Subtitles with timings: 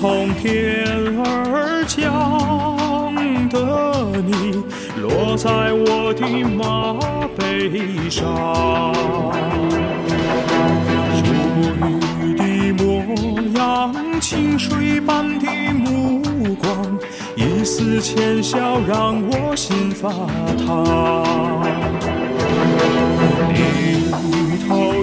[0.00, 0.82] 从天
[1.18, 2.00] 而降
[3.50, 4.64] 的你，
[4.98, 6.94] 落在我的马
[7.36, 8.94] 背上。
[11.22, 11.28] 如
[12.24, 12.42] 雨的
[12.82, 13.04] 模
[13.58, 16.22] 样，清水般的目
[16.54, 16.98] 光，
[17.36, 20.08] 一丝浅笑让我心发
[20.64, 21.60] 烫。
[23.52, 24.99] 低头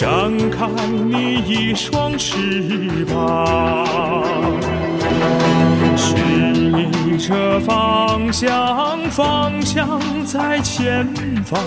[0.00, 0.66] 展开
[1.10, 4.24] 你一双翅膀，
[5.94, 6.16] 示
[6.56, 11.06] 意着方向，方向在前
[11.44, 11.60] 方。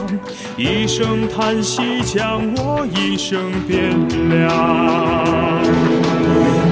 [0.58, 3.92] 一声叹息将我一生变
[4.30, 5.62] 凉。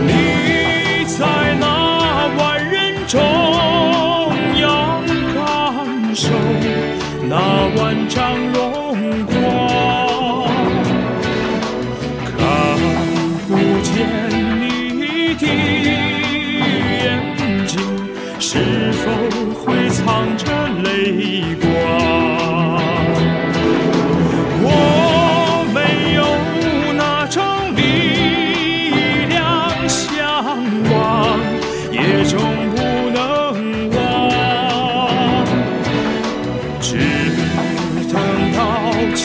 [0.02, 3.22] 你在那万人中
[4.60, 5.04] 央
[5.36, 6.30] 感受
[7.30, 7.38] 那
[7.78, 8.90] 万丈荣
[9.28, 9.31] 光，
[19.04, 19.06] 否
[19.56, 20.46] 会藏着
[20.84, 20.88] 泪
[21.60, 21.66] 光？
[24.64, 24.66] 我
[25.74, 25.78] 没
[26.14, 26.22] 有
[26.94, 27.42] 那种
[27.76, 27.80] 力
[29.28, 29.36] 量
[29.90, 30.22] 向
[30.92, 30.94] 往，
[31.92, 32.34] 也终
[32.76, 32.78] 不
[33.10, 33.20] 能
[33.90, 34.00] 忘。
[36.80, 36.90] 只
[38.12, 38.16] 等
[38.56, 38.60] 到
[39.16, 39.20] 漆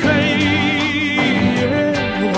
[0.00, 0.04] 黑
[0.40, 1.56] 夜
[2.32, 2.34] 晚，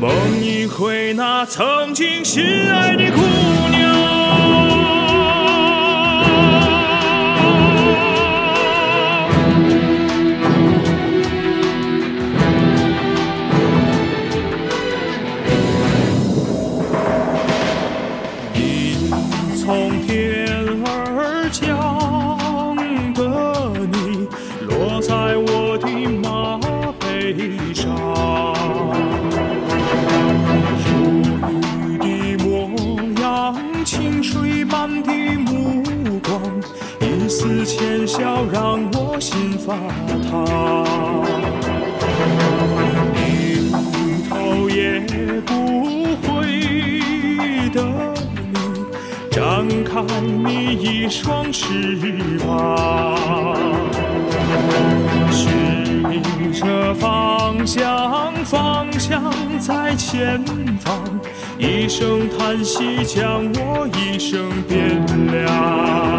[0.00, 0.04] 梦
[0.42, 2.42] 一回那曾经心
[2.72, 3.63] 爱的姑娘
[19.64, 20.46] 从天
[20.84, 22.76] 而降
[23.14, 23.22] 的
[23.86, 24.28] 你，
[24.66, 25.88] 落在我的
[26.20, 26.60] 马
[27.00, 27.88] 背上。
[30.84, 30.90] 如
[31.80, 32.04] 雨的
[32.44, 32.68] 模
[33.22, 35.10] 样，清水般的
[35.46, 35.82] 目
[36.22, 36.38] 光，
[37.00, 39.74] 一丝浅笑让我心发
[40.28, 40.44] 烫。
[49.34, 51.96] 你，展开你一双翅
[52.38, 53.56] 膀，
[55.32, 55.52] 寻
[56.08, 56.22] 觅
[56.52, 60.40] 着方向，方向在前
[60.78, 61.02] 方。
[61.58, 66.13] 一声叹息将我一生变凉。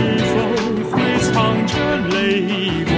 [0.00, 0.32] 是否
[0.90, 1.30] 会藏
[1.66, 1.74] 着
[2.08, 2.16] 泪
[2.86, 2.90] 光？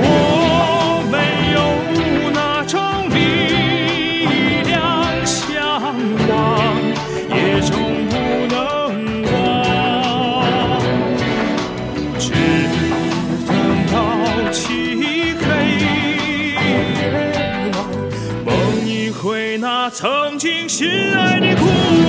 [0.00, 0.04] 我
[1.12, 1.14] 没
[1.52, 1.56] 有
[2.32, 2.72] 那种
[3.10, 3.16] 力
[4.64, 4.72] 量
[5.26, 5.36] 向
[6.26, 6.32] 往，
[7.28, 7.70] 也终
[8.08, 8.12] 不
[8.48, 8.56] 能
[9.30, 9.34] 忘。
[12.18, 12.24] 只
[13.46, 13.50] 等
[13.92, 13.94] 到
[14.50, 14.56] 漆
[15.38, 15.44] 黑
[15.84, 15.84] 夜
[17.74, 17.76] 晚，
[18.46, 18.48] 梦
[18.86, 22.07] 一回那曾经心爱的姑娘。